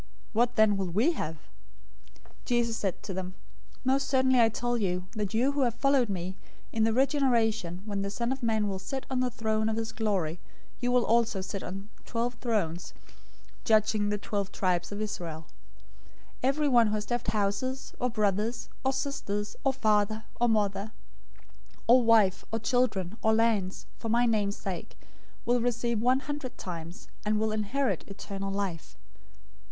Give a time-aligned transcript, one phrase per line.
[0.33, 1.41] What then will we have?" 019:028
[2.45, 3.35] Jesus said to them,
[3.83, 6.35] "Most certainly I tell you that you who have followed me,
[6.73, 9.91] in the regeneration when the Son of Man will sit on the throne of his
[9.91, 10.39] glory,
[10.79, 12.95] you also will sit on twelve thrones,
[13.63, 15.45] judging the twelve tribes of Israel.
[16.37, 20.93] 019:029 Everyone who has left houses, or brothers, or sisters, or father, or mother,
[21.85, 24.97] or wife, or children, or lands, for my name's sake,
[25.45, 28.95] will receive one hundred times, and will inherit eternal life.